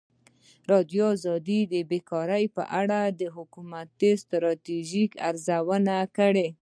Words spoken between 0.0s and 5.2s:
ازادي راډیو د بیکاري په اړه د حکومتي ستراتیژۍ